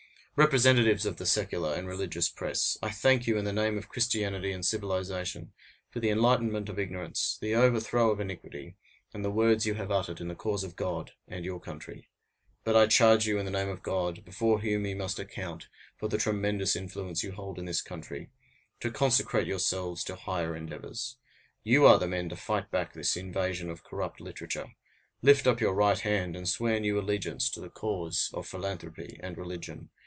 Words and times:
Representatives 0.37 1.05
of 1.05 1.17
the 1.17 1.25
secular 1.25 1.73
and 1.73 1.87
religious 1.87 2.29
press! 2.29 2.77
I 2.81 2.89
thank 2.89 3.27
you, 3.27 3.37
in 3.37 3.43
the 3.43 3.51
name 3.51 3.77
of 3.77 3.89
Christianity 3.89 4.53
and 4.53 4.65
civilization, 4.65 5.51
for 5.89 5.99
the 5.99 6.09
enlightenment 6.09 6.69
of 6.69 6.79
ignorance, 6.79 7.37
the 7.41 7.53
overthrow 7.53 8.11
of 8.11 8.21
iniquity, 8.21 8.75
and 9.13 9.23
the 9.23 9.29
words 9.29 9.65
you 9.65 9.73
have 9.73 9.91
uttered 9.91 10.21
in 10.21 10.29
the 10.29 10.33
cause 10.33 10.63
of 10.63 10.77
God 10.77 11.11
and 11.27 11.43
your 11.43 11.59
country. 11.59 12.07
But 12.63 12.77
I 12.77 12.87
charge 12.87 13.27
you 13.27 13.37
in 13.39 13.45
the 13.45 13.51
name 13.51 13.67
of 13.67 13.83
God, 13.83 14.23
before 14.23 14.61
whom 14.61 14.85
you 14.85 14.95
must 14.95 15.19
account 15.19 15.67
for 15.97 16.07
the 16.07 16.17
tremendous 16.17 16.77
influence 16.77 17.23
you 17.23 17.33
hold 17.33 17.59
in 17.59 17.65
this 17.65 17.81
country, 17.81 18.31
to 18.79 18.89
consecrate 18.89 19.47
yourselves 19.47 20.01
to 20.05 20.15
higher 20.15 20.55
endeavors. 20.55 21.17
You 21.61 21.85
are 21.85 21.99
the 21.99 22.07
men 22.07 22.29
to 22.29 22.37
fight 22.37 22.71
back 22.71 22.93
this 22.93 23.17
invasion 23.17 23.69
of 23.69 23.83
corrupt 23.83 24.21
literature. 24.21 24.73
Lift 25.21 25.45
up 25.45 25.59
your 25.59 25.73
right 25.73 25.99
hand 25.99 26.37
and 26.37 26.47
swear 26.47 26.79
new 26.79 26.97
allegiance 26.97 27.49
to 27.51 27.59
the 27.59 27.69
cause 27.69 28.31
of 28.33 28.47
philanthropy 28.47 29.17
and 29.21 29.37
religion. 29.37 29.89